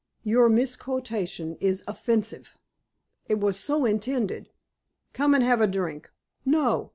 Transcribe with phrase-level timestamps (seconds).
[0.23, 2.57] "Your misquotation is offensive."
[3.27, 4.49] "It was so intended."
[5.13, 6.11] "Come and have a drink."
[6.43, 6.89] "No."